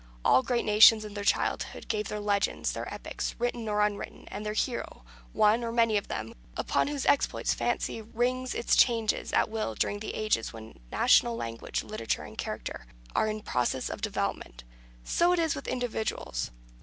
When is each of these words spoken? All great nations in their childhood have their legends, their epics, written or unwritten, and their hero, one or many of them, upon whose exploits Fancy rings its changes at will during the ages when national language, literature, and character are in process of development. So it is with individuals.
All 0.25 0.41
great 0.41 0.65
nations 0.65 1.05
in 1.05 1.13
their 1.13 1.23
childhood 1.23 1.85
have 1.93 2.07
their 2.07 2.19
legends, 2.19 2.71
their 2.71 2.91
epics, 2.91 3.35
written 3.37 3.69
or 3.69 3.81
unwritten, 3.85 4.27
and 4.31 4.43
their 4.43 4.53
hero, 4.53 5.03
one 5.31 5.63
or 5.63 5.71
many 5.71 5.95
of 5.95 6.07
them, 6.07 6.33
upon 6.57 6.87
whose 6.87 7.05
exploits 7.05 7.53
Fancy 7.53 8.01
rings 8.01 8.55
its 8.55 8.75
changes 8.75 9.31
at 9.31 9.47
will 9.51 9.75
during 9.75 9.99
the 9.99 10.15
ages 10.15 10.51
when 10.51 10.79
national 10.91 11.35
language, 11.35 11.83
literature, 11.83 12.23
and 12.23 12.35
character 12.39 12.87
are 13.15 13.27
in 13.27 13.41
process 13.41 13.91
of 13.91 14.01
development. 14.01 14.63
So 15.03 15.33
it 15.33 15.39
is 15.39 15.53
with 15.53 15.67
individuals. 15.67 16.49